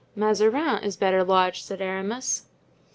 [0.15, 2.45] "Mazarin is better lodged," said Aramis.